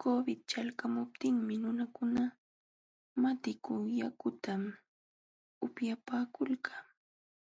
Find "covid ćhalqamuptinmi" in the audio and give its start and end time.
0.00-1.54